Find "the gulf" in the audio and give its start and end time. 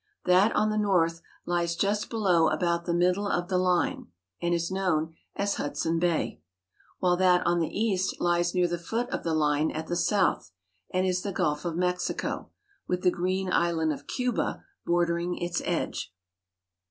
11.21-11.65